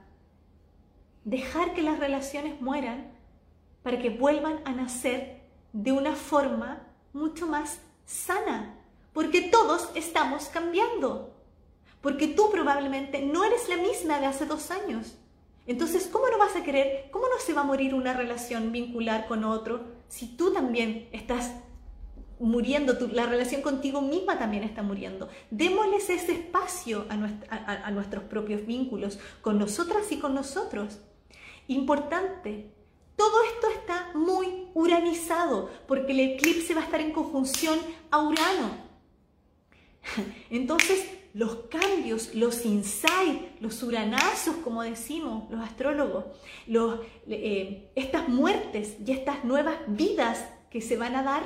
[1.24, 3.10] Dejar que las relaciones mueran
[3.82, 5.40] para que vuelvan a nacer
[5.72, 8.76] de una forma mucho más sana,
[9.12, 11.34] porque todos estamos cambiando,
[12.00, 15.16] porque tú probablemente no eres la misma de hace dos años,
[15.66, 19.28] entonces, ¿cómo no vas a querer, cómo no se va a morir una relación vincular
[19.28, 21.52] con otro si tú también estás
[22.40, 25.28] muriendo, la relación contigo misma también está muriendo?
[25.50, 30.98] Démosles ese espacio a, a nuestros propios vínculos, con nosotras y con nosotros.
[31.68, 32.72] Importante,
[33.14, 37.78] todo esto está muy uranizado porque el eclipse va a estar en conjunción
[38.10, 38.89] a Urano.
[40.50, 46.24] Entonces, los cambios, los insights, los uranazos, como decimos los astrólogos,
[46.66, 51.42] eh, estas muertes y estas nuevas vidas que se van a dar,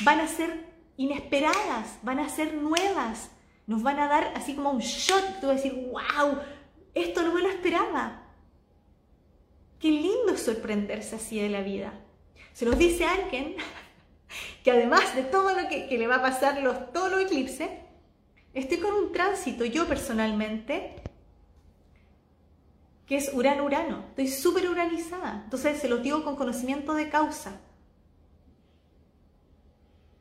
[0.00, 3.30] van a ser inesperadas, van a ser nuevas,
[3.66, 6.38] nos van a dar así como un shot, tú vas a decir, wow,
[6.94, 8.22] esto no me lo esperaba.
[9.80, 11.92] Qué lindo sorprenderse así de la vida.
[12.52, 13.56] Se nos dice alguien
[14.62, 17.70] que además de todo lo que, le va a pasar los, todos los eclipses,
[18.52, 21.02] estoy con un tránsito yo personalmente
[23.06, 24.06] que es Urano-Urano.
[24.10, 25.42] Estoy súper uranizada.
[25.44, 27.60] Entonces se los digo con conocimiento de causa.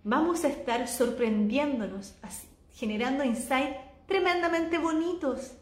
[0.03, 2.15] Vamos a estar sorprendiéndonos,
[2.73, 5.53] generando insights tremendamente bonitos.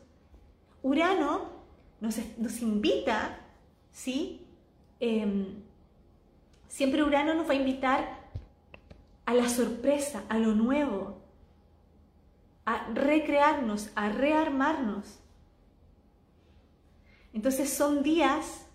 [0.81, 1.51] Urano
[1.99, 3.37] nos, nos invita,
[3.91, 4.47] ¿sí?
[4.99, 5.61] Em,
[6.67, 8.20] siempre Urano nos va a invitar
[9.31, 11.21] a la sorpresa, a lo nuevo,
[12.65, 15.19] a recrearnos, a rearmarnos.
[17.33, 18.67] Entonces son días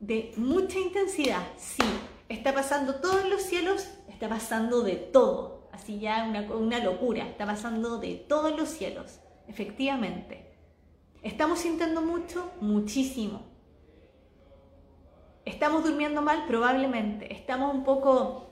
[0.00, 1.84] de mucha intensidad, sí.
[2.28, 5.68] Está pasando todo en los cielos, está pasando de todo.
[5.72, 10.52] Así ya una, una locura, está pasando de todos los cielos, efectivamente.
[11.22, 12.50] ¿Estamos sintiendo mucho?
[12.60, 13.42] Muchísimo.
[15.44, 16.44] ¿Estamos durmiendo mal?
[16.46, 17.32] Probablemente.
[17.32, 18.50] ¿Estamos un poco,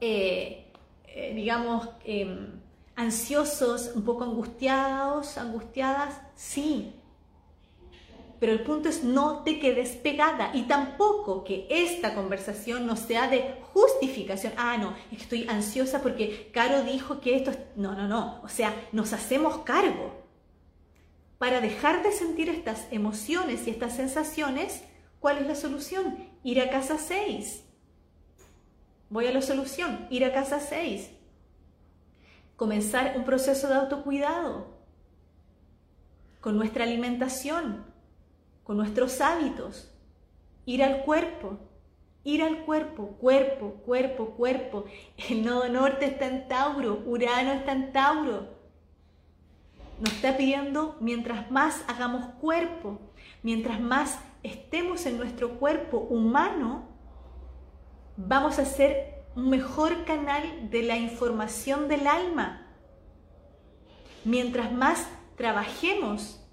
[0.00, 0.72] eh,
[1.06, 2.60] eh, digamos, em,
[2.96, 6.20] ansiosos, un poco angustiados, angustiadas?
[6.34, 6.92] Sí.
[8.38, 13.28] Pero el punto es no te quedes pegada y tampoco que esta conversación no sea
[13.28, 14.54] de justificación.
[14.56, 17.52] Ah, no, es estoy ansiosa porque Caro dijo que esto...
[17.76, 18.40] No, no, no.
[18.42, 20.14] O sea, nos hacemos cargo.
[21.36, 24.82] Para dejar de sentir estas emociones y estas sensaciones,
[25.20, 26.16] ¿cuál es la solución?
[26.42, 27.64] Ir a casa 6.
[29.10, 31.10] Voy a la solución, ir a casa 6.
[32.54, 34.68] Comenzar un proceso de autocuidado
[36.40, 37.84] con nuestra alimentación,
[38.62, 39.92] con nuestros hábitos,
[40.64, 41.58] ir al cuerpo,
[42.22, 44.84] ir al cuerpo, cuerpo, cuerpo, cuerpo.
[45.28, 48.60] El nodo norte está en Tauro, Urano está en Tauro.
[49.98, 53.00] Nos está pidiendo, mientras más hagamos cuerpo,
[53.42, 56.89] mientras más estemos en nuestro cuerpo humano,
[58.26, 62.66] vamos a ser un mejor canal de la información del alma.
[64.24, 65.06] Mientras más
[65.36, 66.44] trabajemos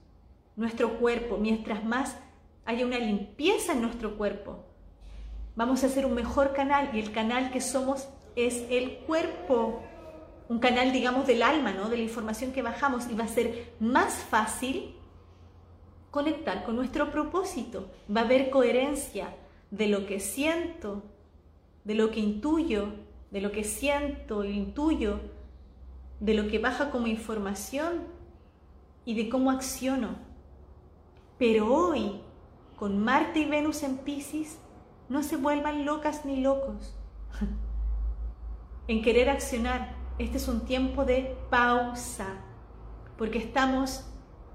[0.55, 2.17] nuestro cuerpo, mientras más
[2.65, 4.65] haya una limpieza en nuestro cuerpo,
[5.55, 9.81] vamos a hacer un mejor canal y el canal que somos es el cuerpo,
[10.47, 11.89] un canal digamos del alma, ¿no?
[11.89, 14.95] de la información que bajamos y va a ser más fácil
[16.11, 19.35] conectar con nuestro propósito, va a haber coherencia
[19.69, 21.03] de lo que siento,
[21.87, 22.89] de lo que intuyo,
[23.31, 25.21] de lo que siento intuyo,
[26.19, 28.03] de lo que baja como información
[29.05, 30.17] y de cómo acciono.
[31.39, 32.19] Pero hoy,
[32.75, 34.59] con Marte y Venus en Pisces,
[35.07, 36.93] no se vuelvan locas ni locos.
[38.89, 42.27] en querer accionar, este es un tiempo de pausa,
[43.17, 44.05] porque estamos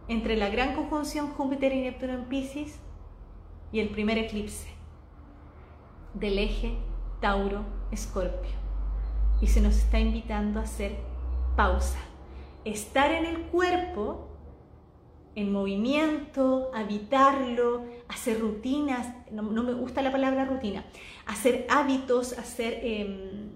[0.06, 2.78] entre la gran conjunción Júpiter y Neptuno en Pisces
[3.72, 4.68] y el primer eclipse
[6.12, 6.76] del eje
[7.22, 8.52] Tauro-Escorpio.
[9.40, 10.98] Y se nos está invitando a hacer
[11.56, 11.98] pausa.
[12.66, 14.28] Estar en el cuerpo
[15.34, 20.84] en movimiento, habitarlo, hacer rutinas, no, me gusta la palabra rutina,
[21.26, 23.48] hacer hábitos, hacer, eh,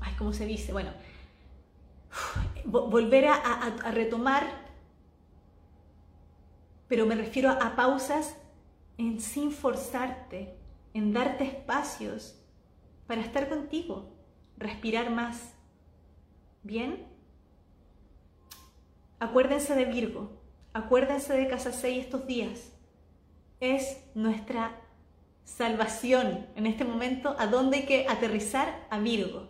[0.00, 0.72] ay, ¿cómo se dice?
[0.72, 0.92] Bueno,
[2.64, 4.46] volver a, retomar,
[6.88, 8.36] pero me refiero a, pausas
[8.96, 10.56] en sin forzarte,
[10.94, 12.40] en darte espacios
[13.06, 14.12] para estar contigo,
[14.56, 15.54] respirar más.
[16.62, 17.06] ¿Bien?
[19.18, 20.40] Acuérdense de Virgo,
[20.72, 22.72] acuérdense de Casa 6 estos días.
[23.60, 24.80] Es nuestra
[25.44, 29.48] salvación en este momento, a dónde hay que aterrizar a Virgo,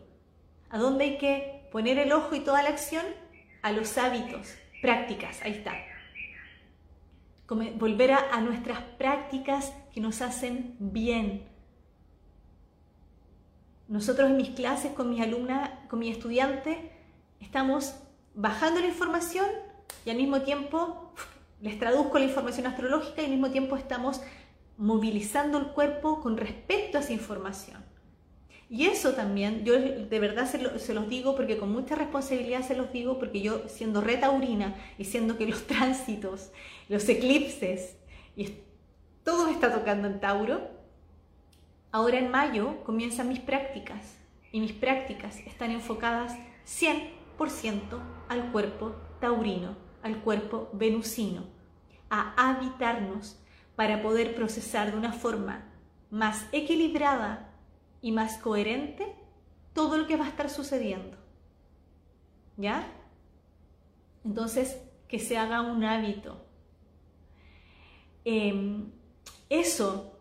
[0.70, 3.04] a dónde hay que poner el ojo y toda la acción
[3.62, 5.74] a los hábitos, prácticas, ahí está.
[7.46, 11.44] volver a, a nuestras prácticas que nos hacen bien.
[13.88, 16.92] Nosotros en mis clases con mis alumnas, con mi estudiante,
[17.40, 17.96] estamos
[18.34, 19.46] bajando la información
[20.04, 21.12] y al mismo tiempo
[21.60, 24.20] les traduzco la información astrológica y al mismo tiempo estamos
[24.76, 27.84] movilizando el cuerpo con respecto a esa información.
[28.70, 32.92] Y eso también, yo de verdad se, los digo porque con mucha responsabilidad se los
[32.92, 36.52] digo porque yo siendo retaurina y siendo que los tránsitos,
[36.88, 37.96] los eclipses,
[38.36, 38.54] y
[39.30, 40.60] todo está tocando en Tauro,
[41.92, 44.18] ahora en mayo comienzan mis prácticas
[44.50, 47.12] y mis prácticas están enfocadas 100
[48.28, 51.44] al cuerpo taurino, al cuerpo venusino,
[52.10, 53.40] a habitarnos
[53.76, 55.62] para poder procesar de una forma
[56.10, 57.54] más equilibrada
[58.02, 59.14] y más coherente
[59.74, 61.16] todo lo que va a estar sucediendo.
[62.56, 62.84] ¿Ya?
[64.24, 66.44] Entonces, que se haga un hábito.
[68.24, 68.99] em,
[69.50, 70.18] eso,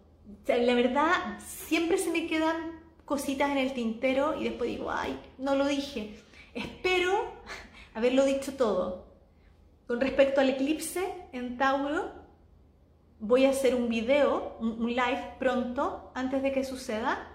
[0.47, 5.55] la verdad, siempre se me quedan cositas en el tintero y después digo, ay, no
[5.55, 6.19] lo dije.
[6.53, 7.31] Espero
[7.93, 9.05] haberlo dicho todo.
[9.87, 12.11] Con respecto al eclipse en Tauro,
[13.19, 17.27] voy a hacer un video, un live pronto, antes de que suceda,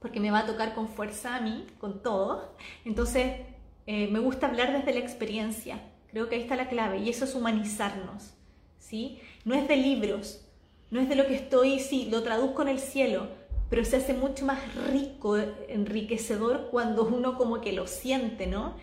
[0.00, 2.54] porque me va a tocar con fuerza a mí, con todo.
[2.84, 3.40] Entonces,
[3.86, 5.80] eh, me gusta hablar desde la experiencia.
[6.10, 8.34] Creo que ahí está la clave y eso es humanizarnos.
[8.78, 9.20] ¿sí?
[9.44, 10.45] No es de libros,
[10.90, 13.28] no es de lo que estoy, sí, lo traduzco en el cielo,
[13.68, 14.58] pero se hace mucho más
[14.92, 15.36] rico,
[15.68, 18.76] enriquecedor cuando uno como que lo siente, ¿no?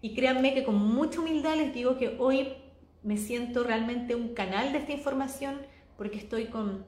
[0.00, 2.54] Y créanme que con mucha humildad les digo que hoy
[3.02, 5.60] me siento realmente un canal de esta información
[5.96, 6.84] porque estoy con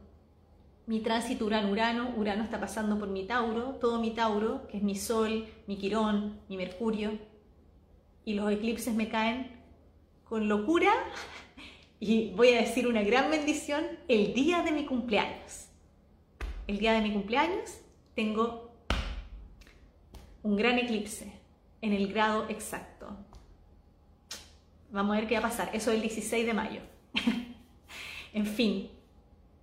[0.86, 4.96] mi tránsito Urano-Urano, Urano está pasando por mi Tauro, todo mi Tauro, que es mi
[4.96, 7.18] Sol, mi Quirón, mi Mercurio,
[8.24, 9.50] y los eclipses me caen
[10.24, 10.92] con locura
[12.00, 15.68] y voy a decir una gran bendición el día de mi cumpleaños.
[16.66, 17.78] El día de mi cumpleaños
[18.14, 18.72] tengo
[20.42, 21.32] un gran eclipse
[21.80, 23.08] en el grado exacto.
[24.90, 25.70] Vamos a ver qué va a pasar.
[25.72, 26.80] Eso es el 16 de mayo.
[28.32, 28.90] en fin.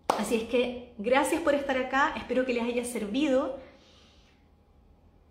[0.07, 2.13] Así es que gracias por estar acá.
[2.17, 3.59] Espero que les haya servido.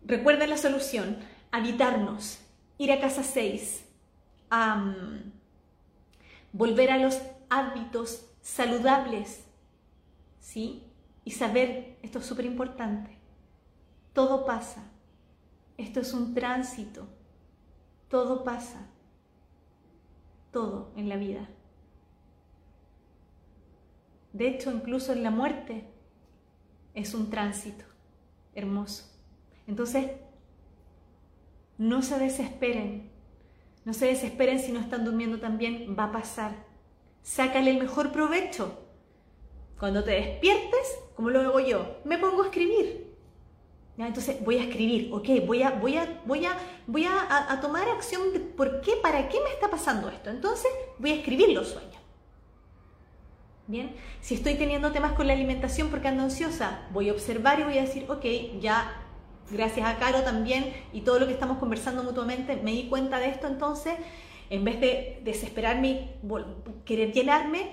[0.05, 1.19] Recuerden la solución.
[1.51, 2.41] Habitarnos.
[2.79, 3.85] Ir a casa 6.
[6.53, 9.47] Volver a los hábitos saludables.
[10.39, 10.85] ¿Sí?
[11.25, 13.19] Y saber, esto es súper importante.
[14.13, 14.91] Todo pasa
[15.81, 17.09] esto es un tránsito.
[18.11, 18.87] Todo pasa.
[20.53, 21.49] Todo en la vida.
[24.33, 25.89] De hecho, incluso en la muerte
[26.93, 27.85] es un tránsito
[28.55, 29.11] hermoso.
[29.67, 30.11] Entonces,
[31.79, 33.10] no se desesperen.
[33.85, 36.53] No se desesperen si no están durmiendo también, va a pasar.
[37.23, 38.79] Sácale el mejor provecho.
[39.79, 43.11] Cuando te despiertes, como lo hago yo, me pongo a escribir.
[44.07, 46.57] Entonces voy a escribir, ok, voy a, voy a, voy a,
[46.87, 50.31] voy a, tomar acción de por qué, para qué me está pasando esto.
[50.31, 51.97] Entonces voy a escribir los sueños.
[53.67, 57.65] Bien, si estoy teniendo temas con la alimentación porque ando ansiosa, voy a observar y
[57.65, 58.25] voy a decir, ok,
[58.61, 59.10] ya
[59.51, 63.29] gracias a Caro también y todo lo que estamos conversando mutuamente, me di cuenta de
[63.29, 63.95] esto, entonces,
[64.49, 66.11] en vez de desesperarme y
[66.85, 67.73] querer llenarme,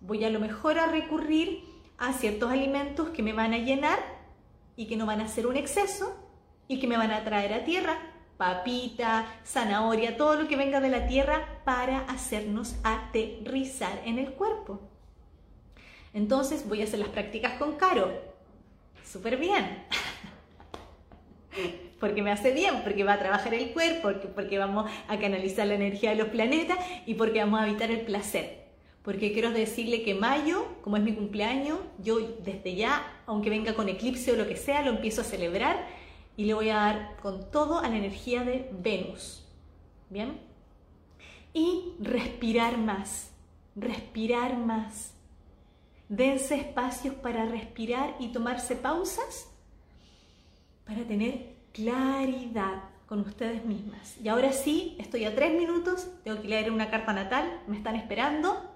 [0.00, 1.64] voy a lo mejor a recurrir
[1.98, 3.98] a ciertos alimentos que me van a llenar
[4.76, 6.16] y que no van a ser un exceso
[6.68, 7.98] y que me van a traer a tierra
[8.36, 14.80] papita, zanahoria, todo lo que venga de la tierra para hacernos aterrizar en el cuerpo.
[16.12, 18.12] Entonces voy a hacer las prácticas con Caro.
[19.04, 19.84] Súper bien.
[22.00, 25.74] Porque me hace bien, porque va a trabajar el cuerpo, porque, vamos a canalizar la
[25.74, 28.64] energía de los planetas y porque vamos a evitar el placer
[29.04, 33.90] porque quiero decirle que mayo, como es mi cumpleaños, yo desde ya, aunque venga con
[33.90, 35.86] eclipse o lo que sea, lo empiezo a celebrar
[36.38, 39.46] y le voy a dar con todo a la energía de Venus.
[40.08, 40.40] ¿Bien?
[41.52, 43.30] Y respirar más,
[43.76, 45.12] respirar más.
[46.08, 49.53] Dense espacios para respirar y tomarse pausas
[50.84, 54.16] para tener claridad con ustedes mismas.
[54.22, 57.96] Y ahora sí, estoy a tres minutos, tengo que leer una carta natal, me están
[57.96, 58.70] esperando.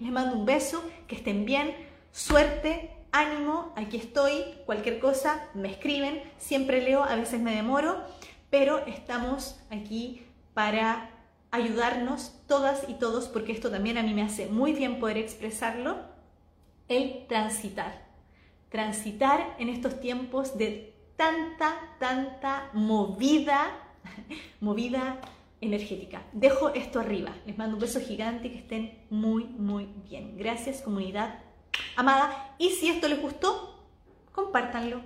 [0.00, 1.74] Les mando un beso, que estén bien,
[2.10, 8.02] suerte, ánimo, aquí estoy, cualquier cosa me escriben, siempre leo, a veces me demoro,
[8.50, 11.10] pero estamos aquí para
[11.50, 15.98] ayudarnos todas y todos, porque esto también a mí me hace muy bien poder expresarlo,
[16.88, 18.10] el transitar.
[18.70, 23.70] Transitar en estos tiempos de tanta, tanta movida,
[24.60, 25.20] movida
[25.60, 26.22] energética.
[26.32, 27.32] Dejo esto arriba.
[27.46, 30.36] Les mando un beso gigante y que estén muy, muy bien.
[30.36, 31.38] Gracias, comunidad
[31.96, 32.54] amada.
[32.58, 33.78] Y si esto les gustó,
[34.32, 35.00] compártanlo.